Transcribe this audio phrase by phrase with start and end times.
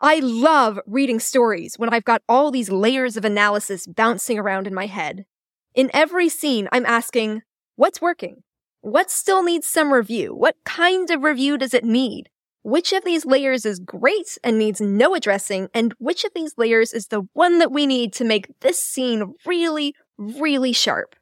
[0.00, 4.74] I love reading stories when I've got all these layers of analysis bouncing around in
[4.74, 5.26] my head.
[5.74, 7.42] In every scene, I'm asking,
[7.74, 8.44] what's working?
[8.80, 10.36] What still needs some review?
[10.36, 12.28] What kind of review does it need?
[12.62, 16.92] Which of these layers is great and needs no addressing, and which of these layers
[16.92, 21.16] is the one that we need to make this scene really, really sharp?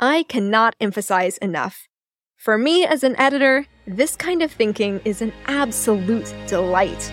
[0.00, 1.86] I cannot emphasize enough.
[2.36, 7.12] For me as an editor, this kind of thinking is an absolute delight.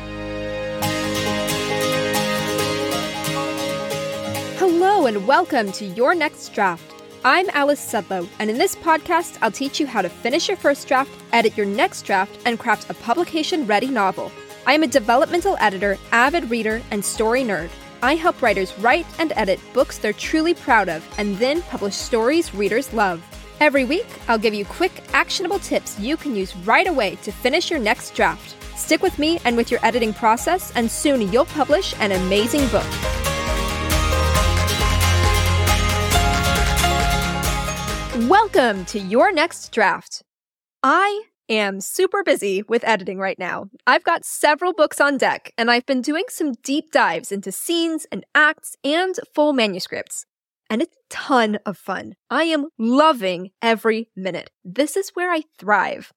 [5.06, 9.80] And welcome to Your Next Draft I'm Alice Sudlow, and in this podcast, I'll teach
[9.80, 13.68] you how to finish your first draft, edit your next draft, and craft a publication
[13.68, 14.32] ready novel.
[14.66, 17.70] I am a developmental editor, avid reader, and story nerd.
[18.02, 22.56] I help writers write and edit books they're truly proud of, and then publish stories
[22.56, 23.24] readers love.
[23.60, 27.70] Every week, I'll give you quick, actionable tips you can use right away to finish
[27.70, 28.56] your next draft.
[28.76, 32.88] Stick with me and with your editing process, and soon you'll publish an amazing book.
[38.16, 40.24] Welcome to your next draft.
[40.82, 43.66] I am super busy with editing right now.
[43.86, 48.08] I've got several books on deck, and I've been doing some deep dives into scenes
[48.14, 50.26] and acts and full manuscripts.
[50.70, 52.14] And it's a ton of fun.
[52.30, 54.50] I am loving every minute.
[54.64, 56.14] This is where I thrive.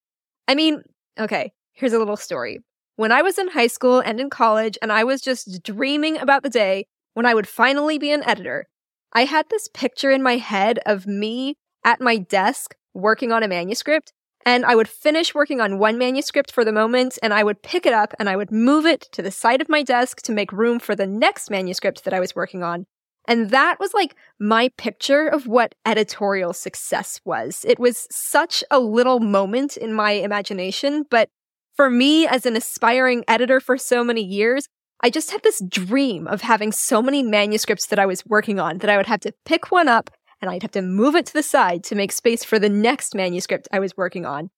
[0.46, 0.82] I mean,
[1.19, 2.60] okay, here's a little story.
[2.94, 6.44] When I was in high school and in college, and I was just dreaming about
[6.44, 8.69] the day when I would finally be an editor,
[9.12, 13.48] I had this picture in my head of me at my desk working on a
[13.48, 14.12] manuscript.
[14.46, 17.84] And I would finish working on one manuscript for the moment, and I would pick
[17.84, 20.52] it up and I would move it to the side of my desk to make
[20.52, 22.86] room for the next manuscript that I was working on.
[23.26, 27.62] And that was like my picture of what editorial success was.
[27.68, 31.28] It was such a little moment in my imagination, but
[31.76, 34.66] for me as an aspiring editor for so many years,
[35.02, 38.78] I just had this dream of having so many manuscripts that I was working on
[38.78, 40.10] that I would have to pick one up
[40.41, 43.15] and I'd have to move it to the side to make space for the next
[43.15, 44.50] manuscript I was working on.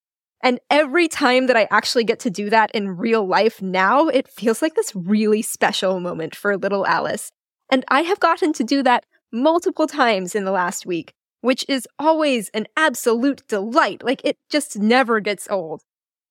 [0.42, 4.26] And every time that I actually get to do that in real life now, it
[4.26, 7.30] feels like this really special moment for little Alice.
[7.70, 11.86] And I have gotten to do that multiple times in the last week, which is
[11.98, 14.02] always an absolute delight.
[14.02, 15.82] Like it just never gets old.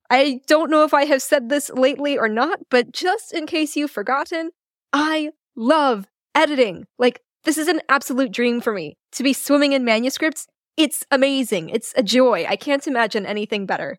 [0.10, 3.76] I don't know if I have said this lately or not, but just in case
[3.76, 4.52] you've forgotten,
[4.92, 6.88] I love editing.
[6.98, 8.96] Like this is an absolute dream for me.
[9.14, 11.70] To be swimming in manuscripts, it's amazing.
[11.70, 12.46] It's a joy.
[12.48, 13.98] I can't imagine anything better.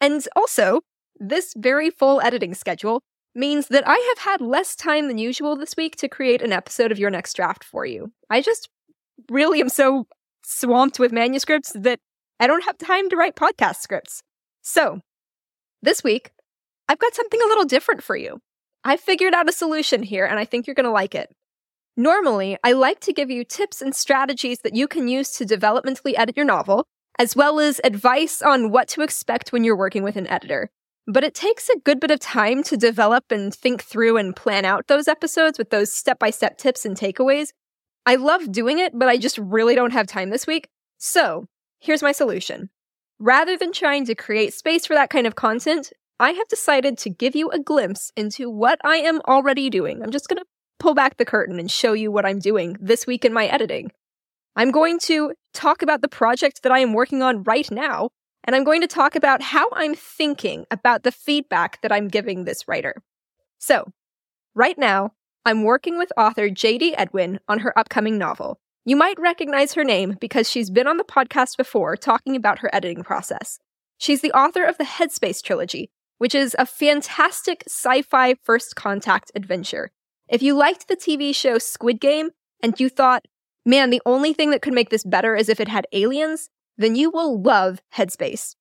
[0.00, 0.80] And also,
[1.18, 3.02] this very full editing schedule
[3.34, 6.92] means that I have had less time than usual this week to create an episode
[6.92, 8.12] of your next draft for you.
[8.30, 8.68] I just
[9.30, 10.06] really am so
[10.44, 11.98] swamped with manuscripts that
[12.40, 14.22] I don't have time to write podcast scripts.
[14.62, 15.00] So,
[15.82, 16.32] this week,
[16.88, 18.40] I've got something a little different for you.
[18.84, 21.34] I've figured out a solution here, and I think you're going to like it.
[21.98, 26.14] Normally, I like to give you tips and strategies that you can use to developmentally
[26.16, 26.86] edit your novel,
[27.18, 30.70] as well as advice on what to expect when you're working with an editor.
[31.08, 34.64] But it takes a good bit of time to develop and think through and plan
[34.64, 37.48] out those episodes with those step by step tips and takeaways.
[38.06, 40.68] I love doing it, but I just really don't have time this week.
[40.98, 41.46] So,
[41.80, 42.70] here's my solution.
[43.18, 47.10] Rather than trying to create space for that kind of content, I have decided to
[47.10, 50.00] give you a glimpse into what I am already doing.
[50.00, 50.46] I'm just going to
[50.78, 53.90] pull back the curtain and show you what I'm doing this week in my editing.
[54.56, 58.10] I'm going to talk about the project that I am working on right now,
[58.44, 62.44] and I'm going to talk about how I'm thinking about the feedback that I'm giving
[62.44, 63.02] this writer.
[63.58, 63.92] So,
[64.54, 65.12] right now,
[65.44, 68.58] I'm working with author JD Edwin on her upcoming novel.
[68.84, 72.74] You might recognize her name because she's been on the podcast before talking about her
[72.74, 73.58] editing process.
[73.98, 79.30] She's the author of the Headspace trilogy, which is a fantastic sci fi first contact
[79.34, 79.90] adventure
[80.28, 82.30] if you liked the TV show Squid Game
[82.62, 83.26] and you thought,
[83.64, 86.94] man, the only thing that could make this better is if it had aliens, then
[86.94, 88.54] you will love Headspace.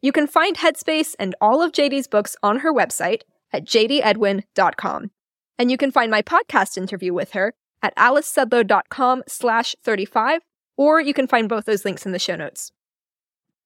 [0.00, 5.10] You can find Headspace and all of JD's books on her website at jdedwin.com.
[5.58, 10.42] And you can find my podcast interview with her at alicesudlow.com slash 35,
[10.76, 12.70] or you can find both those links in the show notes.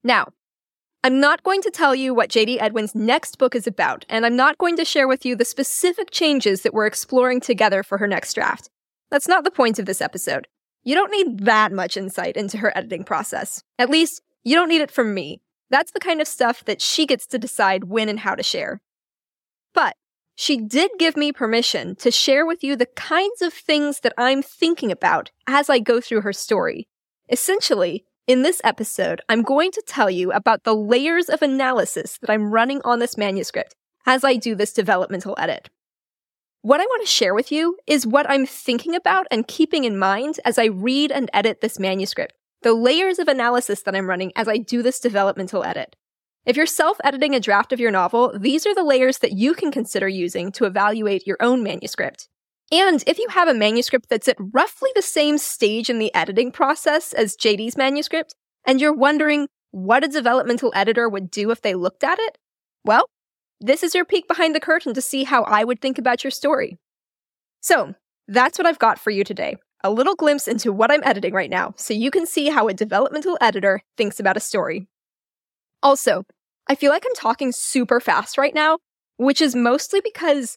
[0.02, 0.28] Now,
[1.04, 4.36] I'm not going to tell you what JD Edwin's next book is about, and I'm
[4.36, 8.06] not going to share with you the specific changes that we're exploring together for her
[8.06, 8.70] next draft.
[9.10, 10.46] That's not the point of this episode.
[10.84, 13.64] You don't need that much insight into her editing process.
[13.80, 15.40] At least, you don't need it from me.
[15.70, 18.80] That's the kind of stuff that she gets to decide when and how to share.
[19.74, 19.96] But
[20.36, 24.40] she did give me permission to share with you the kinds of things that I'm
[24.40, 26.86] thinking about as I go through her story.
[27.28, 32.30] Essentially, in this episode, I'm going to tell you about the layers of analysis that
[32.30, 33.74] I'm running on this manuscript
[34.06, 35.70] as I do this developmental edit.
[36.60, 39.98] What I want to share with you is what I'm thinking about and keeping in
[39.98, 44.32] mind as I read and edit this manuscript, the layers of analysis that I'm running
[44.36, 45.96] as I do this developmental edit.
[46.46, 49.54] If you're self editing a draft of your novel, these are the layers that you
[49.54, 52.28] can consider using to evaluate your own manuscript.
[52.72, 56.50] And if you have a manuscript that's at roughly the same stage in the editing
[56.50, 58.34] process as JD's manuscript,
[58.66, 62.38] and you're wondering what a developmental editor would do if they looked at it,
[62.82, 63.04] well,
[63.60, 66.30] this is your peek behind the curtain to see how I would think about your
[66.30, 66.78] story.
[67.60, 67.94] So,
[68.26, 69.56] that's what I've got for you today.
[69.84, 72.74] A little glimpse into what I'm editing right now, so you can see how a
[72.74, 74.88] developmental editor thinks about a story.
[75.82, 76.24] Also,
[76.68, 78.78] I feel like I'm talking super fast right now,
[79.16, 80.56] which is mostly because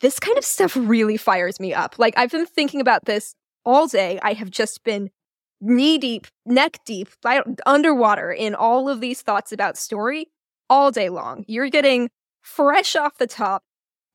[0.00, 1.98] this kind of stuff really fires me up.
[1.98, 4.18] Like, I've been thinking about this all day.
[4.22, 5.10] I have just been
[5.60, 7.08] knee deep, neck deep,
[7.64, 10.28] underwater in all of these thoughts about story
[10.68, 11.44] all day long.
[11.48, 12.10] You're getting
[12.42, 13.62] fresh off the top,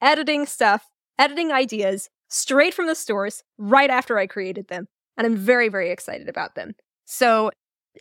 [0.02, 0.88] editing stuff,
[1.18, 4.88] editing ideas straight from the stores right after I created them.
[5.18, 6.74] And I'm very, very excited about them.
[7.06, 7.52] So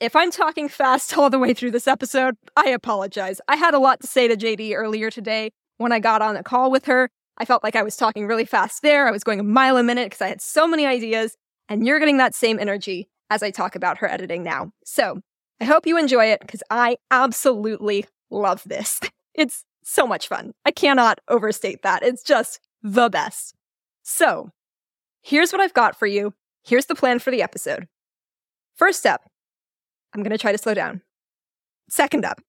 [0.01, 3.41] if I'm talking fast all the way through this episode, I apologize.
[3.49, 6.43] I had a lot to say to JD earlier today when I got on a
[6.43, 7.11] call with her.
[7.39, 9.07] I felt like I was talking really fast there.
[9.07, 11.37] I was going a mile a minute because I had so many ideas,
[11.69, 14.73] and you're getting that same energy as I talk about her editing now.
[14.85, 15.21] So
[15.61, 19.01] I hope you enjoy it because I absolutely love this.
[19.35, 20.53] It's so much fun.
[20.65, 22.03] I cannot overstate that.
[22.03, 23.55] It's just the best.
[24.03, 24.51] So,
[25.23, 26.35] here's what I've got for you.
[26.65, 27.87] Here's the plan for the episode.
[28.75, 29.23] First step,
[30.13, 31.03] I'm going to try to slow down.
[31.89, 32.41] Second up,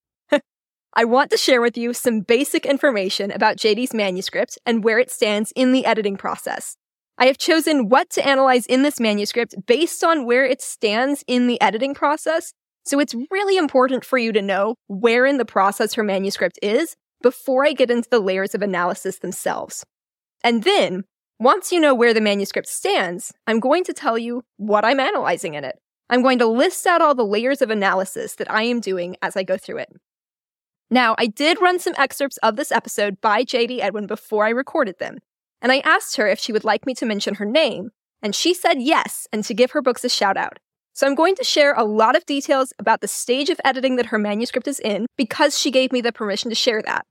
[0.95, 5.12] I want to share with you some basic information about JD's manuscript and where it
[5.12, 6.77] stands in the editing process.
[7.18, 11.47] I have chosen what to analyze in this manuscript based on where it stands in
[11.47, 12.53] the editing process.
[12.86, 16.95] So it's really important for you to know where in the process her manuscript is
[17.21, 19.85] before I get into the layers of analysis themselves.
[20.44, 21.03] And then,
[21.39, 25.53] once you know where the manuscript stands, I'm going to tell you what I'm analyzing
[25.53, 25.77] in it.
[26.09, 29.35] I'm going to list out all the layers of analysis that I am doing as
[29.38, 29.89] I go through it.
[30.91, 34.97] Now, I did run some excerpts of this episode by JD Edwin before I recorded
[35.00, 35.19] them,
[35.62, 37.91] and I asked her if she would like me to mention her name,
[38.21, 40.57] and she said yes, and to give her books a shout out.
[40.94, 44.07] So I'm going to share a lot of details about the stage of editing that
[44.07, 47.06] her manuscript is in because she gave me the permission to share that.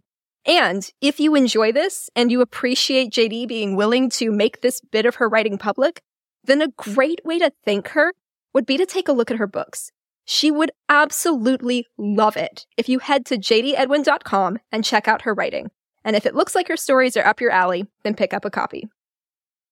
[0.44, 5.06] And if you enjoy this and you appreciate JD being willing to make this bit
[5.06, 6.02] of her writing public,
[6.44, 8.12] then a great way to thank her
[8.52, 9.92] would be to take a look at her books.
[10.30, 15.70] She would absolutely love it if you head to jdedwin.com and check out her writing.
[16.04, 18.50] And if it looks like her stories are up your alley, then pick up a
[18.50, 18.90] copy.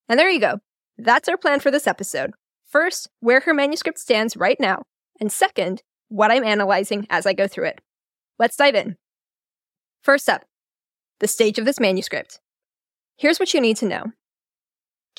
[0.09, 0.61] And there you go.
[0.97, 2.31] That's our plan for this episode.
[2.65, 4.85] First, where her manuscript stands right now,
[5.21, 7.83] and second, what I'm analyzing as I go through it.
[8.39, 8.97] Let's dive in.
[10.01, 10.47] First up,
[11.21, 12.41] the stage of this manuscript.
[13.19, 14.05] Here's what you need to know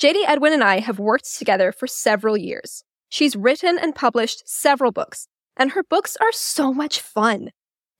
[0.00, 2.82] JD Edwin and I have worked together for several years.
[3.08, 7.50] She's written and published several books, and her books are so much fun.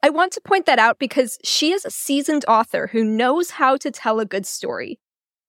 [0.02, 3.76] I want to point that out because she is a seasoned author who knows how
[3.78, 5.00] to tell a good story.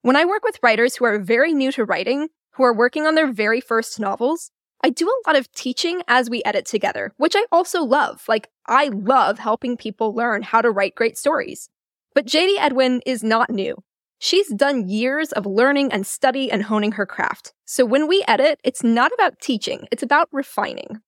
[0.01, 3.15] When I work with writers who are very new to writing, who are working on
[3.15, 4.50] their very first novels,
[4.81, 8.23] I do a lot of teaching as we edit together, which I also love.
[8.27, 11.69] Like, I love helping people learn how to write great stories.
[12.15, 13.83] But JD Edwin is not new.
[14.21, 17.54] She's done years of learning and study and honing her craft.
[17.66, 20.99] So when we edit, it's not about teaching, it's about refining.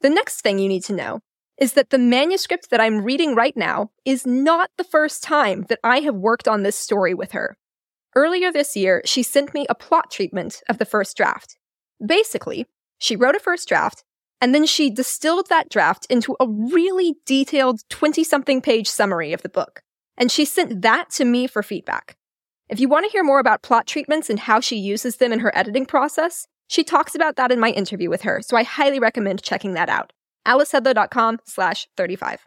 [0.00, 1.20] The next thing you need to know
[1.58, 5.78] is that the manuscript that I'm reading right now is not the first time that
[5.82, 7.56] I have worked on this story with her.
[8.16, 11.56] Earlier this year, she sent me a plot treatment of the first draft.
[12.04, 12.66] Basically,
[12.98, 14.04] she wrote a first draft,
[14.40, 19.42] and then she distilled that draft into a really detailed 20 something page summary of
[19.42, 19.83] the book.
[20.16, 22.16] And she sent that to me for feedback.
[22.68, 25.40] If you want to hear more about plot treatments and how she uses them in
[25.40, 28.98] her editing process, she talks about that in my interview with her, so I highly
[28.98, 30.12] recommend checking that out.
[30.46, 32.46] alicesudlow.com slash 35.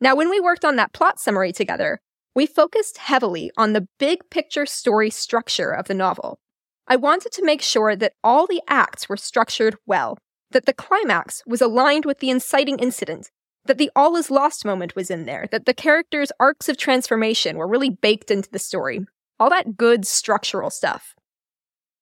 [0.00, 2.00] Now, when we worked on that plot summary together,
[2.34, 6.40] we focused heavily on the big picture story structure of the novel.
[6.88, 10.18] I wanted to make sure that all the acts were structured well,
[10.50, 13.30] that the climax was aligned with the inciting incident,
[13.66, 17.56] that the all is lost moment was in there, that the characters' arcs of transformation
[17.56, 19.06] were really baked into the story.
[19.40, 21.14] All that good structural stuff.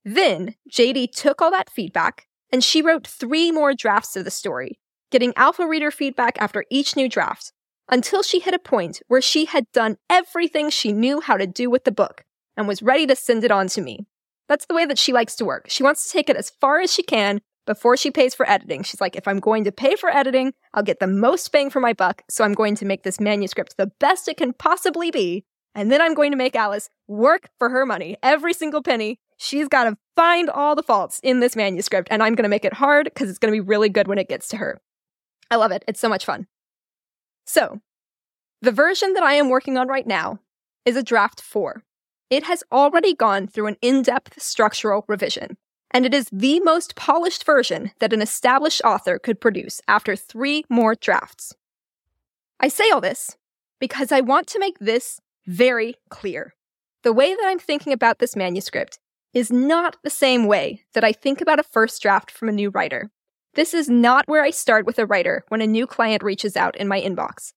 [0.04, 4.78] Then, JD took all that feedback and she wrote three more drafts of the story,
[5.10, 7.52] getting alpha reader feedback after each new draft,
[7.88, 11.70] until she hit a point where she had done everything she knew how to do
[11.70, 12.24] with the book
[12.56, 14.06] and was ready to send it on to me.
[14.48, 15.66] That's the way that she likes to work.
[15.68, 18.82] She wants to take it as far as she can before she pays for editing.
[18.82, 21.80] She's like, if I'm going to pay for editing, I'll get the most bang for
[21.80, 25.44] my buck, so I'm going to make this manuscript the best it can possibly be,
[25.74, 29.18] And then I'm going to make Alice work for her money, every single penny.
[29.38, 32.64] She's got to find all the faults in this manuscript, and I'm going to make
[32.64, 34.80] it hard because it's going to be really good when it gets to her.
[35.50, 35.84] I love it.
[35.88, 36.46] It's so much fun.
[37.46, 37.80] So,
[38.60, 40.38] the version that I am working on right now
[40.84, 41.82] is a draft 4.
[42.30, 45.56] It has already gone through an in depth structural revision,
[45.92, 50.64] and it is the most polished version that an established author could produce after three
[50.68, 51.54] more drafts.
[52.60, 53.36] I say all this
[53.80, 56.54] because I want to make this very clear.
[57.02, 58.98] The way that I'm thinking about this manuscript
[59.34, 62.70] is not the same way that I think about a first draft from a new
[62.70, 63.10] writer.
[63.54, 66.76] This is not where I start with a writer when a new client reaches out
[66.76, 67.52] in my inbox.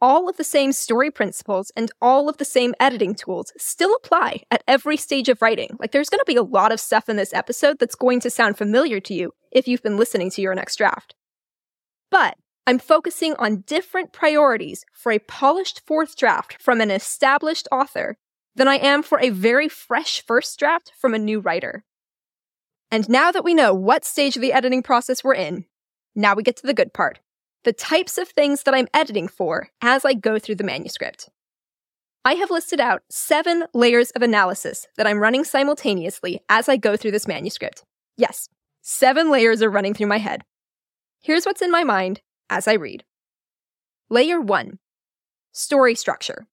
[0.00, 4.42] All of the same story principles and all of the same editing tools still apply
[4.50, 5.76] at every stage of writing.
[5.80, 8.30] Like, there's going to be a lot of stuff in this episode that's going to
[8.30, 11.16] sound familiar to you if you've been listening to your next draft.
[12.12, 18.18] But I'm focusing on different priorities for a polished fourth draft from an established author
[18.54, 21.84] than I am for a very fresh first draft from a new writer.
[22.90, 25.64] And now that we know what stage of the editing process we're in,
[26.14, 27.18] now we get to the good part
[27.64, 31.28] the types of things that I'm editing for as I go through the manuscript.
[32.24, 36.96] I have listed out seven layers of analysis that I'm running simultaneously as I go
[36.96, 37.84] through this manuscript.
[38.16, 38.48] Yes,
[38.82, 40.42] seven layers are running through my head.
[41.20, 43.04] Here's what's in my mind as I read.
[44.10, 44.78] Layer 1
[45.52, 46.46] Story Structure.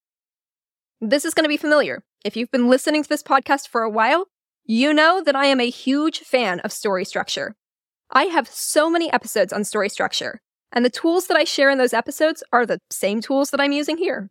[1.01, 2.03] This is going to be familiar.
[2.23, 4.27] If you've been listening to this podcast for a while,
[4.65, 7.55] you know that I am a huge fan of story structure.
[8.11, 10.41] I have so many episodes on story structure,
[10.71, 13.71] and the tools that I share in those episodes are the same tools that I'm
[13.71, 14.29] using here.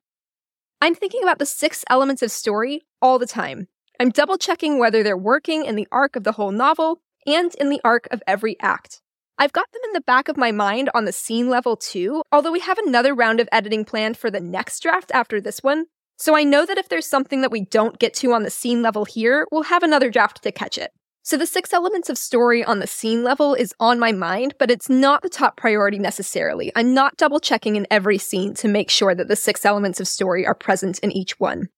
[0.80, 3.68] I'm thinking about the six elements of story all the time.
[4.00, 7.70] I'm double checking whether they're working in the arc of the whole novel and in
[7.70, 9.00] the arc of every act.
[9.38, 12.52] I've got them in the back of my mind on the scene level too, although
[12.52, 15.86] we have another round of editing planned for the next draft after this one.
[16.16, 18.82] So I know that if there's something that we don't get to on the scene
[18.82, 20.92] level here, we'll have another draft to catch it.
[21.26, 24.70] So the six elements of story on the scene level is on my mind, but
[24.70, 26.70] it's not the top priority necessarily.
[26.76, 30.06] I'm not double checking in every scene to make sure that the six elements of
[30.06, 31.70] story are present in each one.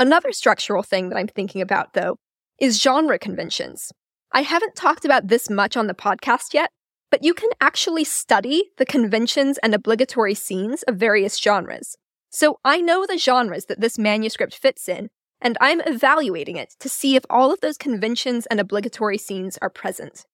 [0.00, 2.16] Another structural thing that I'm thinking about, though,
[2.58, 3.92] is genre conventions.
[4.32, 6.70] I haven't talked about this much on the podcast yet,
[7.08, 11.96] but you can actually study the conventions and obligatory scenes of various genres.
[12.30, 16.88] So I know the genres that this manuscript fits in, and I'm evaluating it to
[16.88, 20.26] see if all of those conventions and obligatory scenes are present.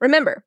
[0.00, 0.44] Remember,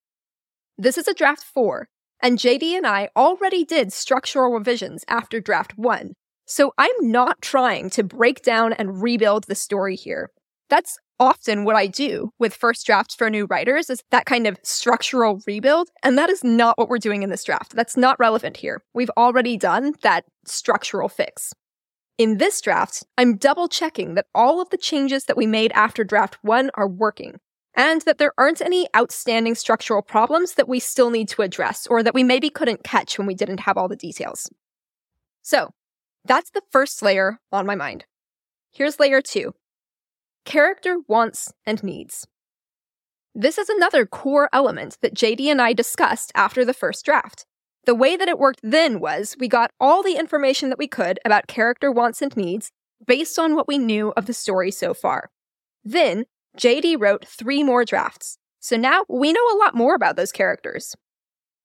[0.78, 1.88] this is a draft 4,
[2.22, 6.14] and JD and I already did structural revisions after draft 1,
[6.46, 10.32] so I'm not trying to break down and rebuild the story here.
[10.70, 14.58] That's often what I do with first drafts for new writers is that kind of
[14.64, 15.90] structural rebuild.
[16.02, 17.76] And that is not what we're doing in this draft.
[17.76, 18.82] That's not relevant here.
[18.94, 21.54] We've already done that structural fix.
[22.20, 26.04] In this draft, I'm double checking that all of the changes that we made after
[26.04, 27.40] draft one are working,
[27.74, 32.04] and that there aren't any outstanding structural problems that we still need to address or
[32.04, 34.52] that we maybe couldn't catch when we didn't have all the details.
[35.44, 35.70] So,
[36.26, 38.04] that's the first layer on my mind.
[38.74, 39.54] Here's layer two
[40.44, 42.28] character wants and needs.
[43.34, 47.46] This is another core element that JD and I discussed after the first draft.
[47.86, 51.20] The way that it worked then was we got all the information that we could
[51.26, 52.72] about character wants and needs
[53.06, 55.30] based on what we knew of the story so far.
[55.84, 56.26] Then,
[56.58, 60.96] JD wrote three more drafts, so now we know a lot more about those characters.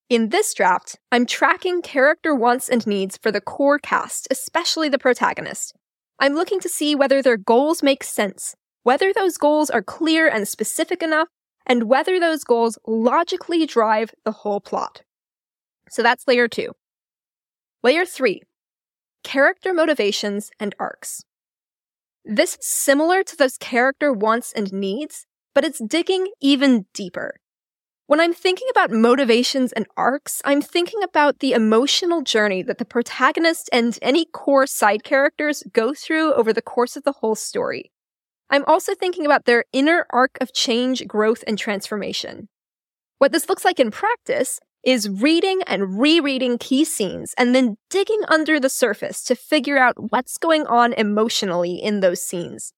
[0.09, 4.99] In this draft, I'm tracking character wants and needs for the core cast, especially the
[4.99, 5.75] protagonist.
[6.21, 8.55] I'm looking to see whether their goals make sense
[8.85, 11.29] whether those goals are clear and specific enough,
[11.67, 15.03] and whether those goals logically drive the whole plot.
[15.91, 16.73] So that's layer two.
[17.83, 18.43] Layer three
[19.23, 21.25] character motivations and arcs.
[22.25, 27.35] This is similar to those character wants and needs, but it's digging even deeper.
[28.07, 32.85] When I'm thinking about motivations and arcs, I'm thinking about the emotional journey that the
[32.85, 37.93] protagonist and any core side characters go through over the course of the whole story.
[38.51, 42.49] I'm also thinking about their inner arc of change, growth, and transformation.
[43.19, 48.23] What this looks like in practice is reading and rereading key scenes and then digging
[48.29, 52.73] under the surface to figure out what's going on emotionally in those scenes.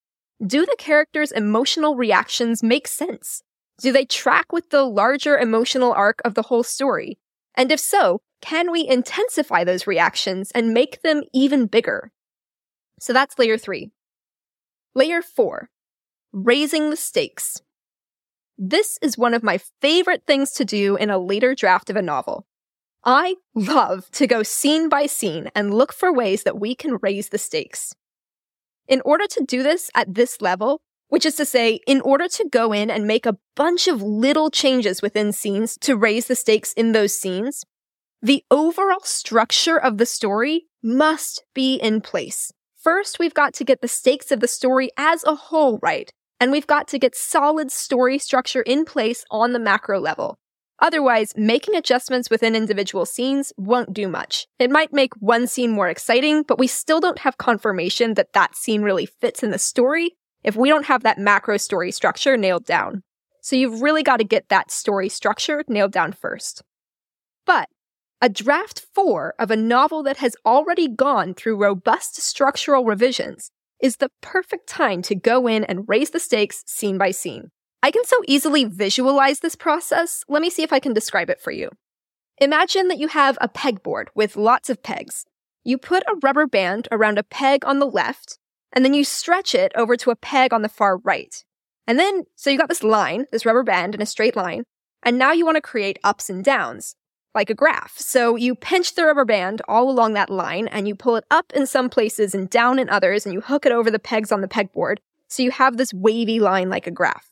[0.45, 3.41] Do the characters' emotional reactions make sense?
[3.81, 7.17] Do they track with the larger emotional arc of the whole story?
[7.55, 12.11] And if so, can we intensify those reactions and make them even bigger?
[12.99, 13.91] So that's layer three.
[14.95, 15.69] Layer 4
[16.33, 17.61] Raising the Stakes.
[18.57, 22.01] This is one of my favorite things to do in a later draft of a
[22.01, 22.45] novel.
[23.03, 27.29] I love to go scene by scene and look for ways that we can raise
[27.29, 27.93] the stakes.
[28.87, 32.49] In order to do this at this level, which is to say, in order to
[32.49, 36.73] go in and make a bunch of little changes within scenes to raise the stakes
[36.73, 37.63] in those scenes,
[38.21, 42.51] the overall structure of the story must be in place.
[42.75, 46.51] First, we've got to get the stakes of the story as a whole right, and
[46.51, 50.37] we've got to get solid story structure in place on the macro level.
[50.79, 54.45] Otherwise, making adjustments within individual scenes won't do much.
[54.59, 58.55] It might make one scene more exciting, but we still don't have confirmation that that
[58.55, 62.65] scene really fits in the story if we don't have that macro story structure nailed
[62.65, 63.01] down.
[63.41, 66.61] So you've really got to get that story structure nailed down first.
[67.45, 67.69] But
[68.21, 73.97] a draft four of a novel that has already gone through robust structural revisions is
[73.97, 77.51] the perfect time to go in and raise the stakes scene by scene.
[77.83, 80.23] I can so easily visualize this process.
[80.27, 81.69] Let me see if I can describe it for you.
[82.39, 85.25] Imagine that you have a pegboard with lots of pegs.
[85.63, 88.39] You put a rubber band around a peg on the left,
[88.73, 91.43] and then you stretch it over to a peg on the far right.
[91.87, 94.63] And then, so you got this line, this rubber band in a straight line,
[95.03, 96.95] and now you want to create ups and downs,
[97.37, 97.97] like a graph.
[97.97, 101.53] So you pinch the rubber band all along that line, and you pull it up
[101.53, 104.41] in some places and down in others, and you hook it over the pegs on
[104.41, 104.97] the pegboard,
[105.29, 107.29] so you have this wavy line like a graph.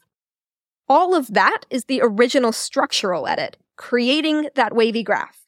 [0.88, 5.42] All of that is the original structural edit, creating that wavy graph.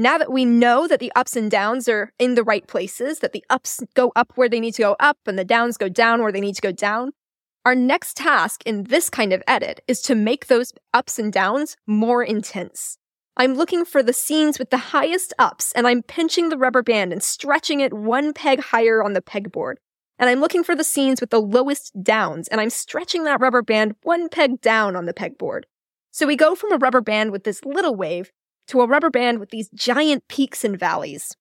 [0.00, 3.32] Now that we know that the ups and downs are in the right places, that
[3.32, 6.22] the ups go up where they need to go up and the downs go down
[6.22, 7.10] where they need to go down,
[7.64, 11.76] our next task in this kind of edit is to make those ups and downs
[11.84, 12.96] more intense.
[13.38, 17.12] I'm looking for the scenes with the highest ups and I'm pinching the rubber band
[17.12, 19.76] and stretching it one peg higher on the pegboard
[20.18, 23.62] and I'm looking for the scenes with the lowest downs, and I'm stretching that rubber
[23.62, 25.62] band one peg down on the pegboard.
[26.10, 28.32] So we go from a rubber band with this little wave
[28.68, 31.36] to a rubber band with these giant peaks and valleys.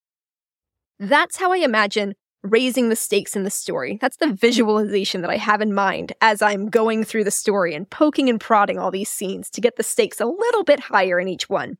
[1.00, 2.14] That's how I imagine
[2.44, 3.98] raising the stakes in the story.
[4.00, 7.90] That's the visualization that I have in mind as I'm going through the story and
[7.90, 11.28] poking and prodding all these scenes to get the stakes a little bit higher in
[11.28, 11.78] each one.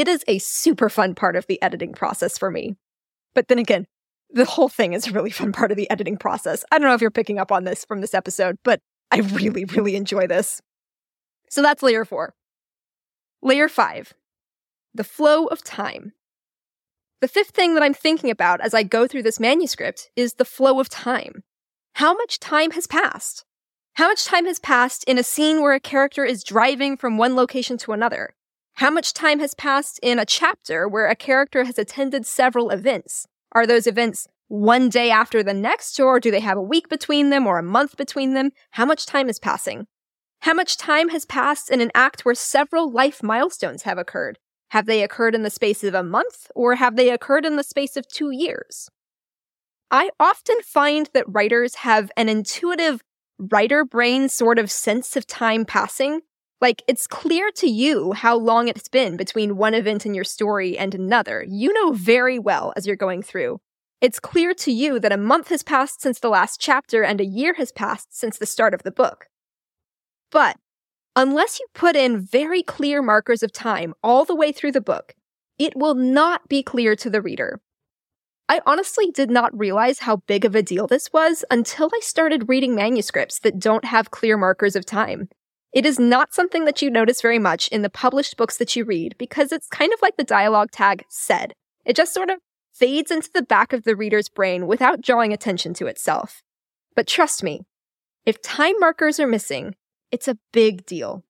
[0.00, 2.76] It is a super fun part of the editing process for me.
[3.34, 3.86] But then again,
[4.30, 6.64] the whole thing is a really fun part of the editing process.
[6.72, 9.66] I don't know if you're picking up on this from this episode, but I really,
[9.66, 10.62] really enjoy this.
[11.50, 12.32] So that's layer four.
[13.42, 14.14] Layer five,
[14.94, 16.14] the flow of time.
[17.20, 20.46] The fifth thing that I'm thinking about as I go through this manuscript is the
[20.46, 21.42] flow of time.
[21.96, 23.44] How much time has passed?
[23.96, 27.36] How much time has passed in a scene where a character is driving from one
[27.36, 28.34] location to another?
[28.80, 33.26] How much time has passed in a chapter where a character has attended several events?
[33.52, 37.28] Are those events one day after the next, or do they have a week between
[37.28, 38.52] them or a month between them?
[38.70, 39.86] How much time is passing?
[40.40, 44.38] How much time has passed in an act where several life milestones have occurred?
[44.70, 47.62] Have they occurred in the space of a month, or have they occurred in the
[47.62, 48.88] space of two years?
[49.90, 53.02] I often find that writers have an intuitive
[53.38, 56.22] writer brain sort of sense of time passing
[56.60, 60.76] like, it's clear to you how long it's been between one event in your story
[60.76, 61.44] and another.
[61.48, 63.60] You know very well as you're going through.
[64.00, 67.24] It's clear to you that a month has passed since the last chapter and a
[67.24, 69.26] year has passed since the start of the book.
[70.30, 70.56] But
[71.16, 75.14] unless you put in very clear markers of time all the way through the book,
[75.58, 77.60] it will not be clear to the reader.
[78.48, 82.48] I honestly did not realize how big of a deal this was until I started
[82.48, 85.28] reading manuscripts that don't have clear markers of time.
[85.72, 88.84] It is not something that you notice very much in the published books that you
[88.84, 91.54] read because it's kind of like the dialogue tag said.
[91.84, 92.38] It just sort of
[92.72, 96.42] fades into the back of the reader's brain without drawing attention to itself.
[96.96, 97.60] But trust me,
[98.26, 99.76] if time markers are missing,
[100.10, 101.24] it's a big deal.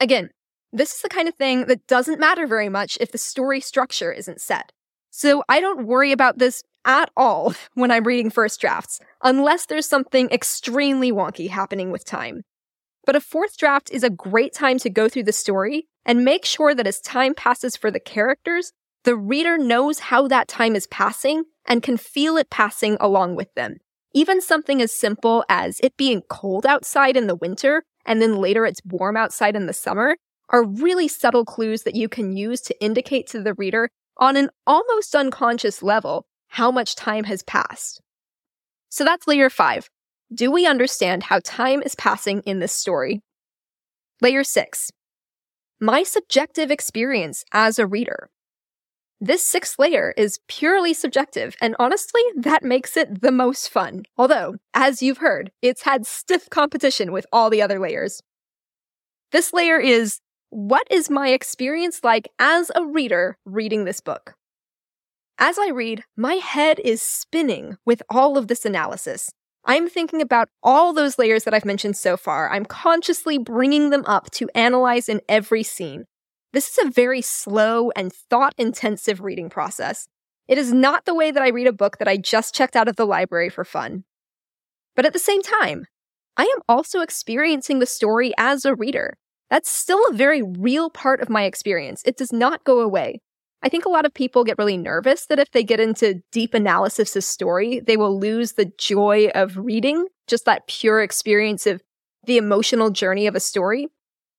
[0.00, 0.30] Again,
[0.72, 4.10] this is the kind of thing that doesn't matter very much if the story structure
[4.10, 4.72] isn't set.
[5.10, 9.88] So I don't worry about this at all when I'm reading first drafts, unless there's
[9.88, 12.42] something extremely wonky happening with time.
[13.06, 16.44] But a fourth draft is a great time to go through the story and make
[16.44, 18.72] sure that as time passes for the characters,
[19.04, 23.52] the reader knows how that time is passing and can feel it passing along with
[23.54, 23.76] them.
[24.14, 28.64] Even something as simple as it being cold outside in the winter and then later
[28.64, 30.16] it's warm outside in the summer
[30.50, 33.88] are really subtle clues that you can use to indicate to the reader
[34.18, 38.00] on an almost unconscious level how much time has passed.
[38.88, 39.88] So that's layer five
[40.32, 43.22] do we understand how time is passing in this story?
[44.20, 44.90] Layer 6
[45.80, 48.30] My subjective experience as a reader.
[49.20, 54.04] This sixth layer is purely subjective, and honestly, that makes it the most fun.
[54.18, 58.20] Although, as you've heard, it's had stiff competition with all the other layers.
[59.32, 64.34] This layer is what is my experience like as a reader reading this book?
[65.38, 69.32] As I read, my head is spinning with all of this analysis.
[69.66, 72.50] I'm thinking about all those layers that I've mentioned so far.
[72.50, 76.04] I'm consciously bringing them up to analyze in every scene.
[76.52, 80.06] This is a very slow and thought intensive reading process.
[80.46, 82.88] It is not the way that I read a book that I just checked out
[82.88, 84.04] of the library for fun.
[84.94, 85.86] But at the same time,
[86.36, 89.16] I am also experiencing the story as a reader.
[89.50, 92.02] That's still a very real part of my experience.
[92.04, 93.20] It does not go away.
[93.64, 96.52] I think a lot of people get really nervous that if they get into deep
[96.52, 101.82] analysis of story, they will lose the joy of reading, just that pure experience of
[102.26, 103.88] the emotional journey of a story.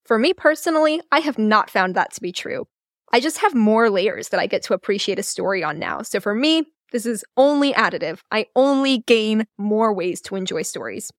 [0.06, 2.68] For me personally, I have not found that to be true.
[3.12, 6.04] I just have more layers that I get to appreciate a story on now.
[6.04, 8.20] So for me, this is only additive.
[8.32, 11.12] I only gain more ways to enjoy stories.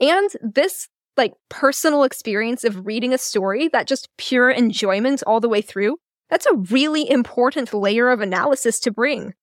[0.00, 5.48] And this like personal experience of reading a story, that just pure enjoyment all the
[5.48, 5.96] way through,
[6.30, 9.34] that's a really important layer of analysis to bring.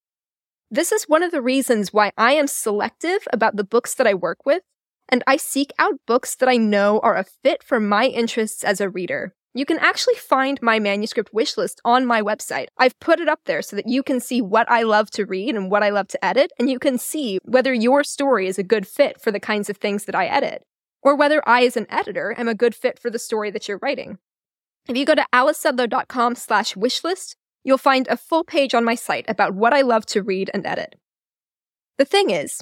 [0.70, 4.14] This is one of the reasons why I am selective about the books that I
[4.14, 4.62] work with,
[5.08, 8.80] and I seek out books that I know are a fit for my interests as
[8.80, 9.34] a reader.
[9.54, 12.68] You can actually find my manuscript wishlist on my website.
[12.78, 15.54] I've put it up there so that you can see what I love to read
[15.54, 18.62] and what I love to edit, and you can see whether your story is a
[18.62, 20.62] good fit for the kinds of things that I edit,
[21.02, 23.80] or whether I, as an editor, am a good fit for the story that you're
[23.82, 24.16] writing.
[24.88, 29.24] If you go to alicesudlow.com slash wishlist, you'll find a full page on my site
[29.28, 30.96] about what I love to read and edit.
[31.98, 32.60] The thing is,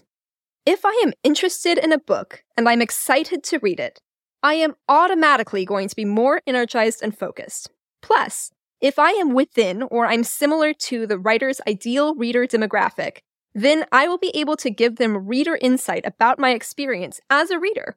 [0.66, 4.00] if I am interested in a book and I'm excited to read it,
[4.42, 7.70] I am automatically going to be more energized and focused.
[8.02, 13.18] Plus, if I am within or I'm similar to the writer's ideal reader demographic,
[13.54, 17.58] then I will be able to give them reader insight about my experience as a
[17.58, 17.96] reader.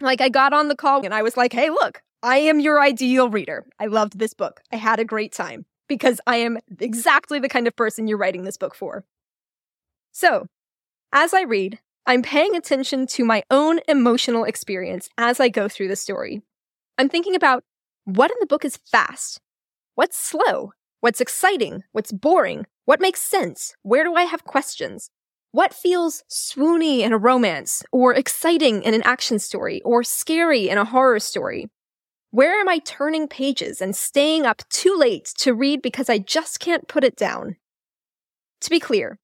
[0.00, 2.80] Like, I got on the call and I was like, hey, look, I am your
[2.80, 3.66] ideal reader.
[3.78, 4.62] I loved this book.
[4.72, 8.44] I had a great time because I am exactly the kind of person you're writing
[8.44, 9.04] this book for.
[10.12, 10.46] So,
[11.12, 15.88] as I read, I'm paying attention to my own emotional experience as I go through
[15.88, 16.42] the story.
[16.98, 17.64] I'm thinking about
[18.04, 19.40] what in the book is fast?
[19.94, 20.72] What's slow?
[21.00, 21.84] What's exciting?
[21.92, 22.66] What's boring?
[22.84, 23.74] What makes sense?
[23.82, 25.10] Where do I have questions?
[25.52, 30.78] What feels swoony in a romance, or exciting in an action story, or scary in
[30.78, 31.68] a horror story?
[32.36, 36.60] Where am I turning pages and staying up too late to read because I just
[36.60, 37.56] can't put it down?
[38.60, 39.18] To be clear,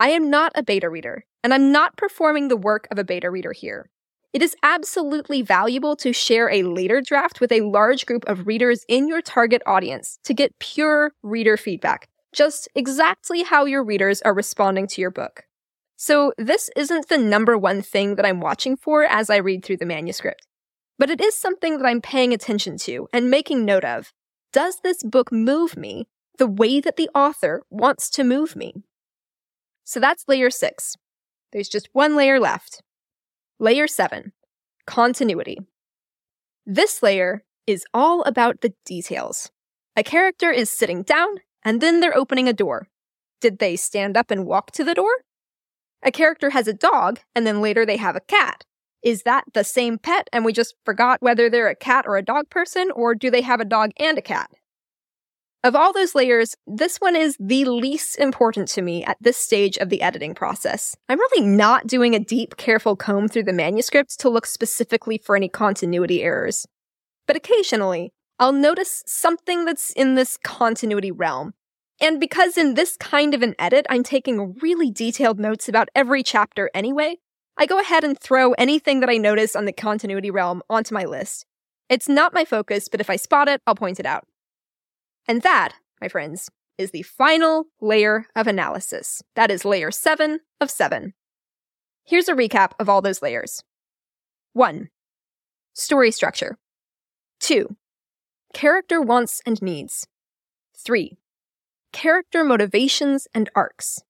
[0.00, 3.30] I am not a beta reader, and I'm not performing the work of a beta
[3.30, 3.88] reader here.
[4.32, 8.84] It is absolutely valuable to share a later draft with a large group of readers
[8.88, 14.34] in your target audience to get pure reader feedback, just exactly how your readers are
[14.34, 15.44] responding to your book.
[15.94, 19.76] So, this isn't the number one thing that I'm watching for as I read through
[19.76, 20.48] the manuscript
[20.98, 24.12] but it is something that I'm paying attention to and making note of.
[24.52, 26.06] Does this book move me
[26.38, 28.74] the way that the author wants to move me?
[29.84, 30.96] So that's layer six.
[31.52, 32.82] There's just one layer left.
[33.58, 34.32] Layer seven
[34.86, 35.58] continuity.
[36.64, 39.50] This layer is all about the details.
[39.96, 42.88] A character is sitting down and then they're opening a door.
[43.40, 45.24] Did they stand up and walk to the door?
[46.02, 48.64] A character has a dog and then later they have a cat.
[49.02, 52.24] Is that the same pet and we just forgot whether they're a cat or a
[52.24, 54.50] dog person, or do they have a dog and a cat?
[55.64, 59.76] Of all those layers, this one is the least important to me at this stage
[59.78, 60.96] of the editing process.
[61.08, 65.34] I'm really not doing a deep, careful comb through the manuscript to look specifically for
[65.34, 66.66] any continuity errors.
[67.26, 71.54] But occasionally, I'll notice something that's in this continuity realm.
[72.00, 76.22] And because in this kind of an edit, I'm taking really detailed notes about every
[76.22, 77.16] chapter anyway,
[77.58, 81.04] I go ahead and throw anything that I notice on the continuity realm onto my
[81.04, 81.46] list.
[81.88, 84.26] It's not my focus, but if I spot it, I'll point it out.
[85.26, 89.22] And that, my friends, is the final layer of analysis.
[89.34, 91.14] That is layer 7 of 7.
[92.04, 93.62] Here's a recap of all those layers
[94.52, 94.90] 1.
[95.72, 96.58] Story structure.
[97.40, 97.74] 2.
[98.52, 100.06] Character wants and needs.
[100.76, 101.16] 3.
[101.92, 104.02] Character motivations and arcs.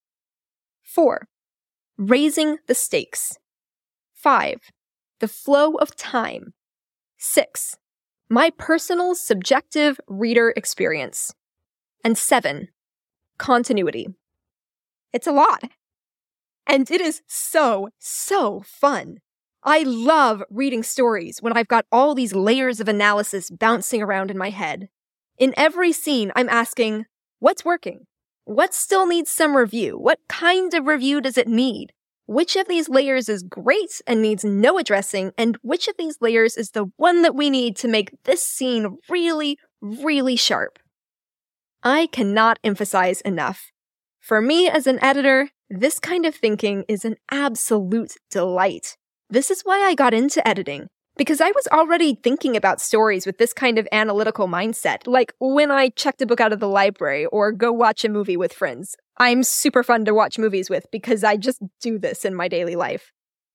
[0.82, 1.28] 4.
[1.98, 3.38] Raising the stakes.
[4.12, 4.60] 5.
[5.20, 6.52] The flow of time.
[7.16, 7.78] 6.
[8.28, 11.32] My personal subjective reader experience.
[12.04, 12.68] And 7.
[13.38, 14.08] Continuity.
[15.14, 15.62] It's a lot.
[16.66, 19.18] And it is so, so fun.
[19.62, 24.36] I love reading stories when I've got all these layers of analysis bouncing around in
[24.36, 24.90] my head.
[25.38, 27.06] In every scene, I'm asking,
[27.38, 28.06] what's working?
[28.46, 29.98] What still needs some review?
[29.98, 31.92] What kind of review does it need?
[32.26, 36.56] Which of these layers is great and needs no addressing, and which of these layers
[36.56, 40.78] is the one that we need to make this scene really, really sharp?
[41.82, 43.72] I cannot emphasize enough.
[44.20, 48.96] For me as an editor, this kind of thinking is an absolute delight.
[49.28, 53.38] This is why I got into editing, because I was already thinking about stories with
[53.38, 57.26] this kind of analytical mindset, like when I checked a book out of the library
[57.26, 58.96] or go watch a movie with friends.
[59.16, 62.76] I'm super fun to watch movies with because I just do this in my daily
[62.76, 63.12] life.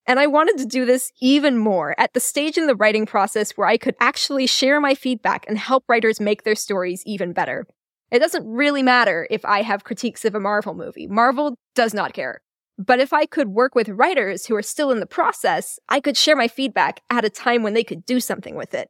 [0.08, 3.52] And I wanted to do this even more at the stage in the writing process
[3.52, 7.68] where I could actually share my feedback and help writers make their stories even better.
[8.12, 11.08] It doesn't really matter if I have critiques of a Marvel movie.
[11.08, 12.42] Marvel does not care.
[12.82, 16.18] But if I could work with writers who are still in the process, I could
[16.18, 18.90] share my feedback at a time when they could do something with it.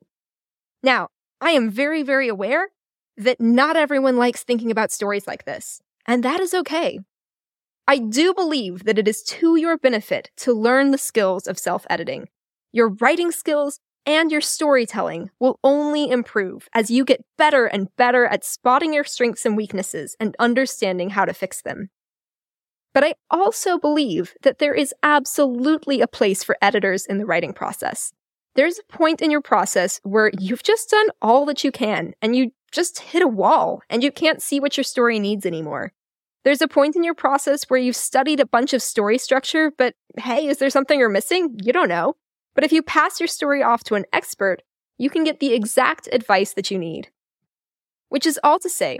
[0.81, 1.09] Now,
[1.41, 2.69] I am very, very aware
[3.17, 6.99] that not everyone likes thinking about stories like this, and that is okay.
[7.85, 11.85] I do believe that it is to your benefit to learn the skills of self
[11.89, 12.29] editing.
[12.71, 18.25] Your writing skills and your storytelling will only improve as you get better and better
[18.25, 21.89] at spotting your strengths and weaknesses and understanding how to fix them.
[22.93, 27.53] But I also believe that there is absolutely a place for editors in the writing
[27.53, 28.11] process.
[28.55, 32.35] There's a point in your process where you've just done all that you can and
[32.35, 35.93] you just hit a wall and you can't see what your story needs anymore.
[36.43, 39.93] There's a point in your process where you've studied a bunch of story structure, but
[40.17, 41.57] hey, is there something you're missing?
[41.61, 42.15] You don't know.
[42.55, 44.63] But if you pass your story off to an expert,
[44.97, 47.09] you can get the exact advice that you need.
[48.09, 48.99] Which is all to say,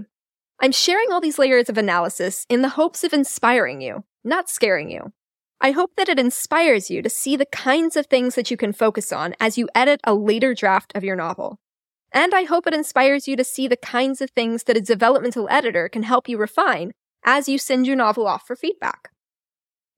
[0.63, 4.91] I'm sharing all these layers of analysis in the hopes of inspiring you, not scaring
[4.91, 5.12] you.
[5.60, 8.71] I hope that it inspires you to see the kinds of things that you can
[8.71, 11.58] focus on as you edit a later draft of your novel.
[12.12, 15.47] And I hope it inspires you to see the kinds of things that a developmental
[15.50, 16.91] editor can help you refine
[17.26, 19.10] as you send your novel off for feedback.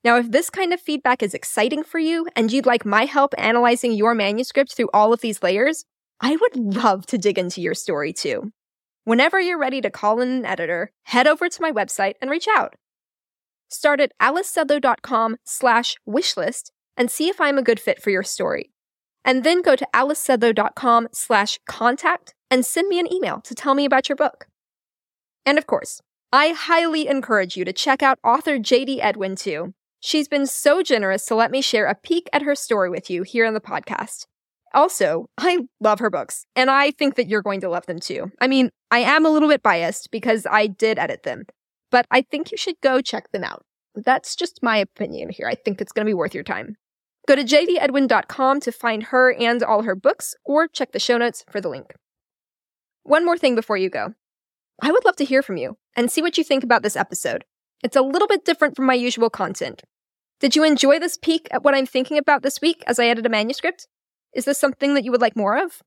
[0.02, 3.34] Now, if this kind of feedback is exciting for you and you'd like my help
[3.38, 5.84] analyzing your manuscript through all of these layers,
[6.22, 8.54] I would love to dig into your story too.
[9.06, 12.48] Whenever you're ready to call in an editor, head over to my website and reach
[12.48, 12.76] out.
[13.70, 18.72] Start at alicesudlow.com slash wishlist and see if I'm a good fit for your story.
[19.26, 23.84] And then go to alicesudlow.com slash contact and send me an email to tell me
[23.84, 24.48] about your book.
[25.46, 29.74] And of course, I highly encourage you to check out author JD Edwin too.
[30.00, 33.24] She's been so generous to let me share a peek at her story with you
[33.24, 34.28] here on the podcast.
[34.74, 38.32] Also, I love her books, and I think that you're going to love them too.
[38.42, 41.46] I mean, I am a little bit biased because I did edit them,
[41.92, 43.64] but I think you should go check them out.
[43.96, 45.48] That's just my opinion here.
[45.48, 46.76] I think it's going to be worth your time.
[47.28, 51.46] Go to jdedwin.com to find her and all her books, or check the show notes
[51.50, 51.94] for the link.
[53.04, 54.14] One more thing before you go.
[54.82, 57.46] I would love to hear from you and see what you think about this episode.
[57.84, 59.84] It's a little bit different from my usual content.
[60.40, 63.26] Did you enjoy this peek at what I'm thinking about this week as I edit
[63.26, 63.88] a manuscript?
[64.34, 65.82] Is this something that you would like more of?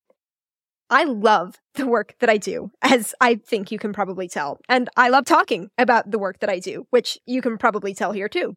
[0.89, 4.61] I love the work that I do, as I think you can probably tell.
[4.69, 8.13] And I love talking about the work that I do, which you can probably tell
[8.13, 8.55] here too.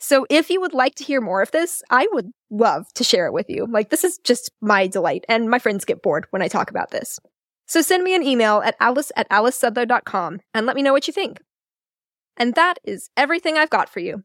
[0.00, 3.26] So if you would like to hear more of this, I would love to share
[3.26, 3.66] it with you.
[3.68, 6.90] Like, this is just my delight, and my friends get bored when I talk about
[6.90, 7.18] this.
[7.66, 11.12] So send me an email at alice at alicesudlow.com and let me know what you
[11.12, 11.40] think.
[12.36, 14.22] And that is everything I've got for you.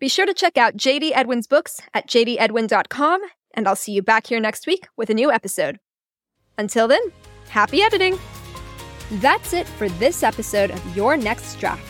[0.00, 3.20] Be sure to check out JD Edwin's books at jdedwin.com,
[3.54, 5.78] and I'll see you back here next week with a new episode.
[6.58, 7.02] Until then,
[7.48, 8.18] happy editing!
[9.12, 11.82] That's it for this episode of Your Next Draft.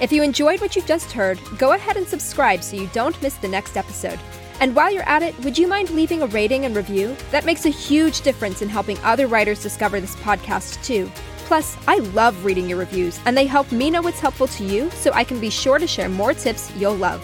[0.00, 3.34] If you enjoyed what you've just heard, go ahead and subscribe so you don't miss
[3.36, 4.18] the next episode.
[4.60, 7.16] And while you're at it, would you mind leaving a rating and review?
[7.30, 11.10] That makes a huge difference in helping other writers discover this podcast, too.
[11.46, 14.90] Plus, I love reading your reviews, and they help me know what's helpful to you
[14.90, 17.22] so I can be sure to share more tips you'll love.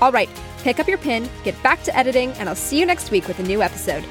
[0.00, 0.28] All right,
[0.62, 3.38] pick up your pin, get back to editing, and I'll see you next week with
[3.38, 4.04] a new episode.